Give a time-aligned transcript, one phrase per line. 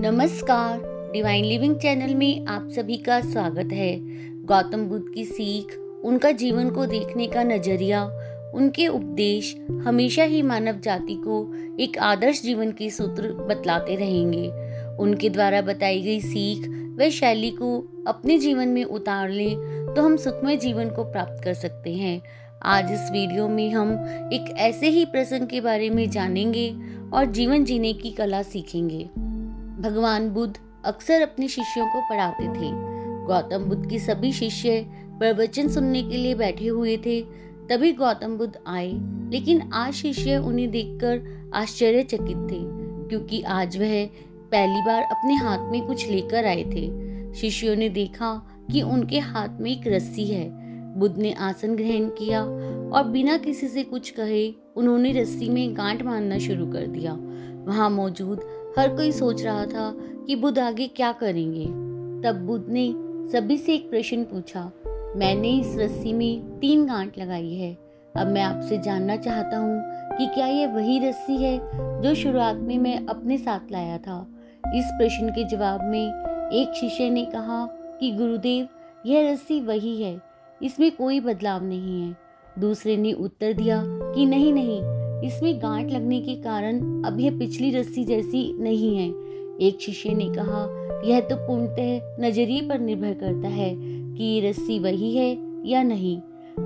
[0.00, 3.98] नमस्कार। Divine living channel में आप सभी का स्वागत है।
[4.46, 5.74] गौतम बुद्ध की सीख,
[6.04, 8.02] उनका जीवन को देखने का नज़रिया,
[8.54, 9.54] उनके उपदेश,
[9.86, 11.40] हमेशा ही मानव जाति को
[11.80, 14.48] एक आदर्श जीवन के सूत्र बतलाते रहेंगे।
[14.96, 16.68] उनके द्वारा बताई गई सीख
[17.00, 19.54] व शैली को अपने जीवन में उतार लें
[19.96, 22.20] तो हम सुखमय जीवन को प्राप्त कर सकते हैं।
[22.62, 23.92] आज इस वीडियो में हम
[24.32, 26.74] एक ऐसे ही प्रसंग के बारे में जानेंगे
[27.12, 29.08] और जीवन जीने की कला सीखेंगे।
[29.80, 30.54] भगवान बुद्ध
[30.84, 32.70] अक्सर अपने शिष्यों को पढ़ाते थे।
[33.26, 34.80] गौतम बुद्ध के सभी शिष्य
[35.18, 37.20] प्रवचन सुनने के लिए बैठे हुए थे।
[37.70, 38.92] तभी गौतम बुद्ध आए,
[39.32, 42.60] लेकिन आज शिष्य उन्हें देखकर आश्चर्यचकित थे,
[43.08, 44.04] क्योंकि आज वह
[44.52, 48.34] पहली बार अपने हाथ में कुछ लेकर आए थे। शिष्यों ने देखा
[48.70, 50.48] कि उनके हाथ में एक रस्सी है।
[50.98, 56.02] बुद्ध ने आसन ग्रहण किया और बिना किसी से कुछ कहे उन्होंने रस्सी में गांठ
[56.02, 57.12] मारना शुरू कर दिया।
[57.66, 58.40] वहाँ मौजूद
[58.78, 59.96] हर कोई सोच रहा था
[60.26, 61.64] कि बुद्ध आगे क्या करेंगे।
[62.22, 62.94] तब बुद्ध ने
[63.28, 64.72] सभी से एक प्रश्न पूछा,
[65.16, 67.78] मैंने इस रस्सी में तीन गांठ लगाई है।
[68.16, 69.82] अब मैं आपसे जानना चाहता हूँ
[70.18, 71.60] कि क्या ये वही रस्सी है
[72.02, 74.26] जो शुरुआत में मैं अपने साथ लाया था?
[74.74, 76.06] इस प्रश्न के जवाब में
[76.52, 77.66] एक शिष्य ने कहा
[78.00, 78.68] कि, गुरुदेव,
[79.06, 80.22] यह रस्सी वही है।
[80.62, 82.16] इसमें कोई बदलाव नहीं है।
[82.58, 87.70] दूसरे ने उत्तर दिया कि, नहीं नहीं इसमें गांठ लगने के कारण अब यह पिछली
[87.70, 89.08] रस्सी जैसी नहीं है।
[89.60, 90.62] एक शिष्य ने कहा,
[91.04, 95.30] यह तो पूर्णतः नज़रिए पर निर्भर करता है कि ये रस्सी वही है
[95.66, 96.16] या नहीं।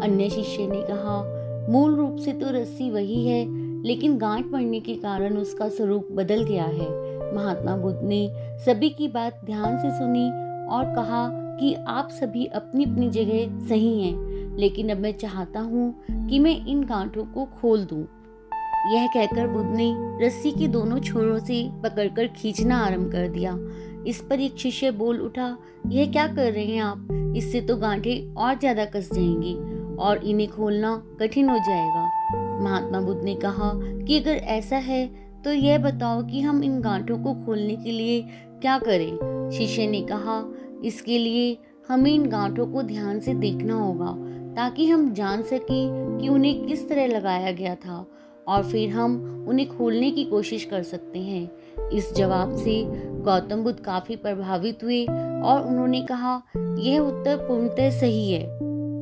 [0.00, 1.22] अन्य शिष्य ने कहा,
[1.70, 3.44] मूल रूप से तो रस्सी वही है,
[3.82, 6.90] लेकिन गांठ पड़ने के कारण उसका स्वरूप बदल गया है।
[7.34, 8.28] महात्मा बुद्ध ने
[8.58, 10.28] सभी की बात ध्यान से सुनी
[10.74, 11.28] और कहा
[11.60, 16.66] कि आप सभी अपनी अपनी जगह सही हैं, लेकिन अब मैं चाहता हूँ कि मैं
[16.66, 18.04] इन गांठों को खोल दूँ।
[18.84, 23.56] यह कहकर बुद्ध ने रस्सी के दोनों छोरों से पकड़कर खींचना आरंभ कर दिया।
[24.06, 27.34] इस पर एक शिष्य बोल उठा, यह क्या कर रहे हैं आप?
[27.36, 29.54] इससे तो गांठें और ज़्यादा कस जाएँगी
[29.96, 32.04] और इन्हें खोलना कठिन हो जाएगा।
[32.62, 35.06] महात्मा बुद्ध ने कहा, कि अगर ऐसा है
[35.44, 38.20] तो यह बताओ कि हम इन गांठों को खोलने के लिए
[38.62, 39.50] क्या करें?
[39.50, 40.44] शिष्य ने कहा,
[40.84, 41.56] इसके लिए
[41.88, 44.14] हमें इन गांठों को ध्यान से देखना होगा,
[44.56, 48.06] ताकि हम जान सकें कि उन्हें किस तरह लगाया गया था
[48.48, 52.82] और फिर हम उन्हें खोलने की कोशिश कर सकते हैं। इस जवाब से
[53.22, 58.44] गौतम बुद्ध काफ़ी प्रभावित हुए और उन्होंने कहा, यह उत्तर पूर्णतः सही है।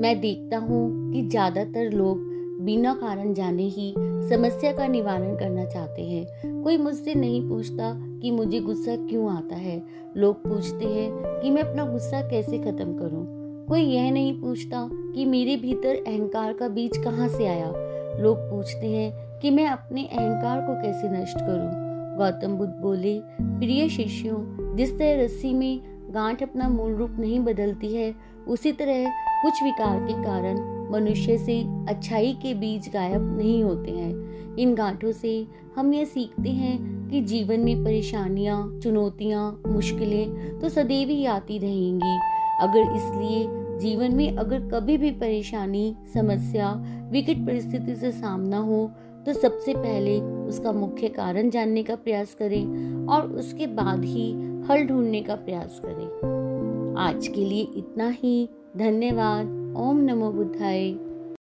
[0.00, 2.30] मैं देखता हूँ कि ज़्यादातर लोग
[2.64, 3.94] बिना कारण जाने ही
[4.28, 7.92] समस्या का निवारण करना चाहते हैं। कोई मुझसे नहीं पूछता
[8.22, 9.82] कि मुझे गुस्सा क्यों आता है।
[10.16, 11.10] लोग पूछते हैं
[11.42, 13.26] कि मैं अपना गुस्सा कैसे खत्म करूँ।
[13.68, 17.72] कोई यह नहीं पूछता कि मेरे भीतर अहंकार का बीज कहाँ से आया।
[18.20, 23.88] लोग पूछते हैं कि मैं अपने अहंकार को कैसे नष्ट करूँ। गौतम बुद्ध बोले, प्रिय
[23.88, 25.80] शिष्यों, जिस तरह रस्सी में
[26.14, 28.14] गांठ अपना मूल रूप नहीं बदलती है,
[28.48, 29.08] उसी तरह
[29.42, 30.58] कुछ विकार के कारण
[30.92, 35.46] मनुष्य से अच्छाई के बीज गायब नहीं होते हैं इन गांठों से
[35.76, 42.18] हम ये सीखते हैं कि जीवन में परेशानियाँ, चुनौतियाँ, मुश्किलें तो सदैव ही आती रहेंगी
[42.60, 46.72] अगर इसलिए जीवन में अगर कभी भी परेशानी, समस्या,
[47.10, 48.90] विकट परिस्थिति से सामना हो
[49.26, 54.32] तो सबसे पहले उसका मुख्य कारण जानने का प्रयास करें और उसके बाद ही
[54.62, 61.11] हल ढूँढने का प्रयास करें। आज के लिए इतना ही। धन्यवाद। ओम नमो बुद्धाय।